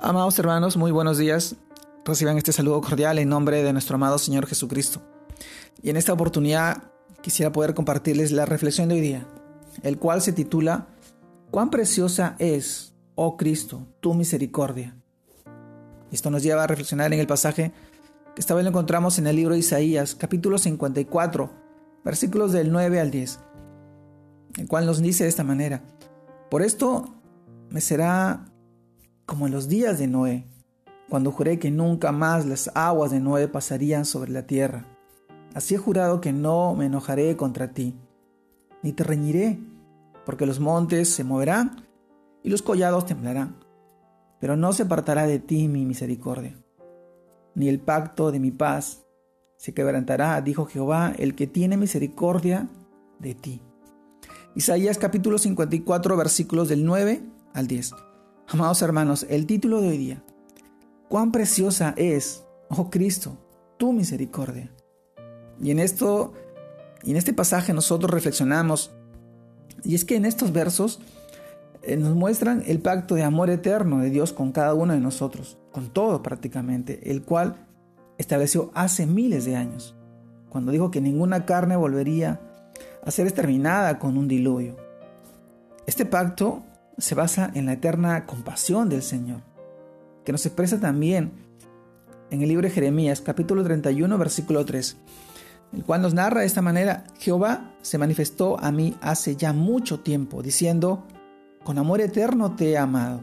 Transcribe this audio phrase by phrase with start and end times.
[0.00, 1.56] Amados hermanos, muy buenos días.
[2.04, 5.02] Reciban este saludo cordial en nombre de nuestro amado Señor Jesucristo.
[5.82, 6.84] Y en esta oportunidad
[7.20, 9.26] quisiera poder compartirles la reflexión de hoy día,
[9.82, 10.86] el cual se titula
[11.50, 14.94] ¿Cuán preciosa es, oh Cristo, tu misericordia?
[16.12, 17.72] Esto nos lleva a reflexionar en el pasaje
[18.36, 21.50] que esta vez lo encontramos en el libro de Isaías, capítulo 54,
[22.04, 23.40] versículos del 9 al 10,
[24.58, 25.82] el cual nos dice de esta manera,
[26.50, 27.16] por esto
[27.70, 28.44] me será
[29.28, 30.46] como en los días de Noé,
[31.10, 34.86] cuando juré que nunca más las aguas de Noé pasarían sobre la tierra.
[35.54, 37.94] Así he jurado que no me enojaré contra ti,
[38.82, 39.60] ni te reñiré,
[40.24, 41.86] porque los montes se moverán
[42.42, 43.56] y los collados temblarán,
[44.40, 46.58] pero no se apartará de ti mi misericordia,
[47.54, 49.04] ni el pacto de mi paz
[49.58, 52.70] se quebrantará, dijo Jehová, el que tiene misericordia
[53.18, 53.60] de ti.
[54.54, 57.20] Isaías capítulo 54 versículos del 9
[57.52, 58.07] al 10.
[58.50, 60.22] Amados hermanos, el título de hoy día,
[61.10, 63.36] cuán preciosa es, oh Cristo,
[63.76, 64.72] tu misericordia.
[65.60, 66.32] Y en esto,
[67.02, 68.90] y en este pasaje nosotros reflexionamos,
[69.84, 70.98] y es que en estos versos
[71.82, 75.58] eh, nos muestran el pacto de amor eterno de Dios con cada uno de nosotros,
[75.70, 77.66] con todo prácticamente, el cual
[78.16, 79.94] estableció hace miles de años,
[80.48, 82.40] cuando dijo que ninguna carne volvería
[83.04, 84.74] a ser exterminada con un diluvio.
[85.86, 86.62] Este pacto
[86.98, 89.40] se basa en la eterna compasión del Señor,
[90.24, 91.32] que nos expresa también
[92.30, 94.96] en el libro de Jeremías, capítulo 31, versículo 3,
[95.72, 100.00] el cual nos narra de esta manera, Jehová se manifestó a mí hace ya mucho
[100.00, 101.04] tiempo, diciendo,
[101.64, 103.20] con amor eterno te he amado,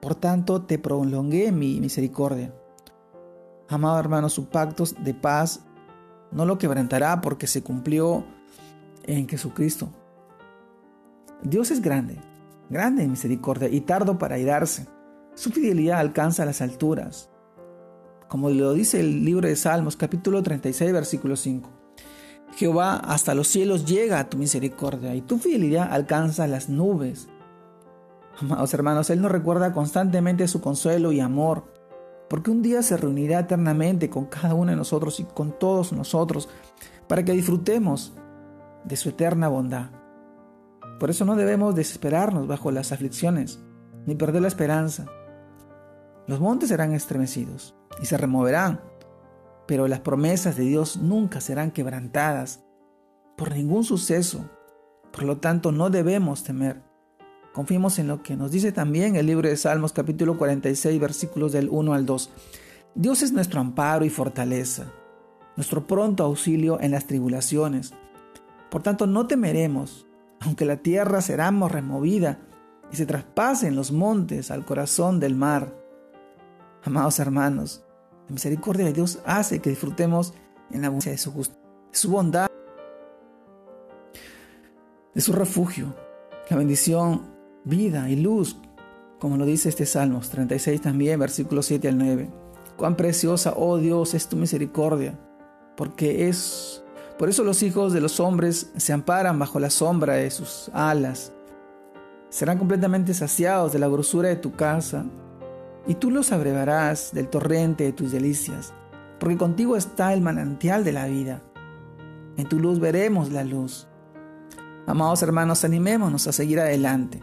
[0.00, 2.54] por tanto te prolongué mi misericordia.
[3.68, 5.60] Amado hermano, su pacto de paz
[6.30, 8.24] no lo quebrantará porque se cumplió
[9.04, 9.88] en Jesucristo.
[11.42, 12.18] Dios es grande,
[12.68, 14.86] grande en misericordia y tardo para irarse.
[15.34, 17.30] Su fidelidad alcanza las alturas.
[18.28, 21.70] Como lo dice el libro de Salmos, capítulo 36, versículo 5.
[22.56, 27.28] Jehová hasta los cielos llega a tu misericordia y tu fidelidad alcanza las nubes.
[28.40, 31.64] Amados hermanos, Él nos recuerda constantemente su consuelo y amor,
[32.28, 36.48] porque un día se reunirá eternamente con cada uno de nosotros y con todos nosotros
[37.06, 38.12] para que disfrutemos
[38.84, 39.97] de su eterna bondad.
[40.98, 43.60] Por eso no debemos desesperarnos bajo las aflicciones,
[44.06, 45.06] ni perder la esperanza.
[46.26, 48.80] Los montes serán estremecidos y se removerán,
[49.66, 52.64] pero las promesas de Dios nunca serán quebrantadas
[53.36, 54.50] por ningún suceso.
[55.12, 56.82] Por lo tanto, no debemos temer.
[57.52, 61.68] Confiemos en lo que nos dice también el libro de Salmos capítulo 46 versículos del
[61.70, 62.30] 1 al 2.
[62.94, 64.86] Dios es nuestro amparo y fortaleza,
[65.56, 67.94] nuestro pronto auxilio en las tribulaciones.
[68.70, 70.07] Por tanto, no temeremos,
[70.40, 72.38] aunque la tierra será removida
[72.90, 75.74] y se traspasen los montes al corazón del mar.
[76.84, 77.84] Amados hermanos,
[78.28, 80.34] la misericordia de Dios hace que disfrutemos
[80.70, 81.62] en la abundancia de su justicia,
[81.92, 82.48] de su bondad,
[85.14, 85.94] de su refugio,
[86.48, 87.34] la bendición,
[87.64, 88.56] vida y luz,
[89.18, 92.30] como lo dice este Salmos 36 también, versículos 7 al 9.
[92.76, 95.18] Cuán preciosa, oh Dios, es tu misericordia,
[95.76, 96.84] porque es
[97.18, 101.32] por eso los hijos de los hombres se amparan bajo la sombra de sus alas.
[102.30, 105.04] Serán completamente saciados de la grosura de tu casa,
[105.86, 108.72] y tú los abrevarás del torrente de tus delicias,
[109.18, 111.42] porque contigo está el manantial de la vida.
[112.36, 113.88] En tu luz veremos la luz.
[114.86, 117.20] Amados hermanos, animémonos a seguir adelante,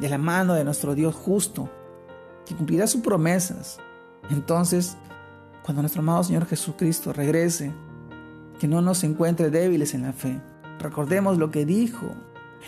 [0.00, 1.70] de la mano de nuestro Dios justo,
[2.44, 3.78] que cumplirá sus promesas.
[4.30, 4.96] Entonces,
[5.64, 7.72] cuando nuestro amado Señor Jesucristo regrese,
[8.58, 10.40] que no nos encuentre débiles en la fe.
[10.78, 12.06] Recordemos lo que dijo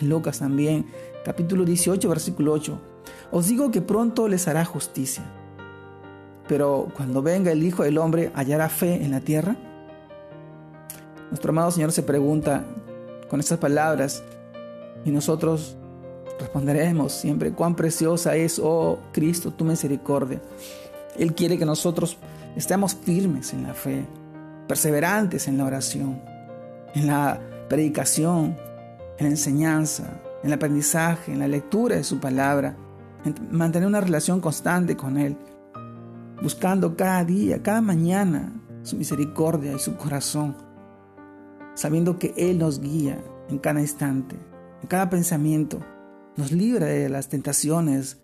[0.00, 0.86] en Lucas también,
[1.24, 2.80] capítulo 18, versículo 8.
[3.30, 5.24] Os digo que pronto les hará justicia.
[6.46, 9.56] Pero cuando venga el Hijo del Hombre, ¿hallará fe en la tierra?
[11.30, 12.64] Nuestro amado Señor se pregunta
[13.28, 14.22] con estas palabras
[15.04, 15.76] y nosotros
[16.38, 20.40] responderemos siempre, cuán preciosa es, oh Cristo, tu misericordia.
[21.18, 22.16] Él quiere que nosotros
[22.56, 24.06] estemos firmes en la fe,
[24.68, 26.22] perseverantes en la oración,
[26.94, 28.56] en la predicación,
[29.18, 32.76] en la enseñanza, en el aprendizaje, en la lectura de su palabra,
[33.24, 35.36] en mantener una relación constante con Él,
[36.40, 40.56] buscando cada día, cada mañana su misericordia y su corazón,
[41.74, 43.18] sabiendo que Él nos guía
[43.48, 44.36] en cada instante,
[44.82, 45.80] en cada pensamiento,
[46.36, 48.18] nos libra de las tentaciones,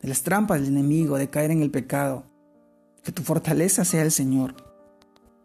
[0.00, 2.24] de las trampas del enemigo, de caer en el pecado.
[3.02, 4.54] Que tu fortaleza sea el Señor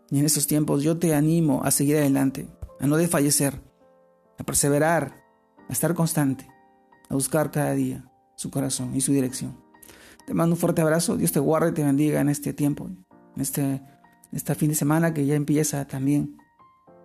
[0.09, 2.47] y en estos tiempos yo te animo a seguir adelante,
[2.79, 3.61] a no desfallecer,
[4.37, 5.23] a perseverar,
[5.67, 6.47] a estar constante,
[7.09, 9.57] a buscar cada día su corazón y su dirección.
[10.25, 11.17] Te mando un fuerte abrazo.
[11.17, 13.81] Dios te guarde y te bendiga en este tiempo, en este,
[14.31, 16.37] este fin de semana que ya empieza también.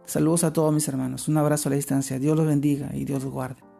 [0.04, 1.28] Saludos a todos mis hermanos.
[1.28, 2.18] Un abrazo a la distancia.
[2.18, 3.71] Dios los bendiga y Dios los guarde.